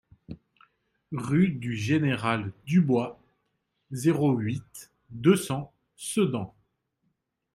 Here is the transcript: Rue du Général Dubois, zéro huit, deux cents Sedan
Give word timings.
Rue 1.11 1.49
du 1.49 1.75
Général 1.77 2.53
Dubois, 2.65 3.19
zéro 3.91 4.31
huit, 4.35 4.89
deux 5.11 5.35
cents 5.35 5.71
Sedan 5.95 6.55